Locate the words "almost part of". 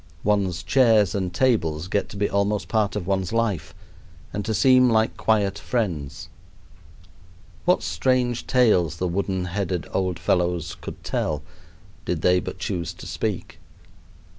2.27-3.05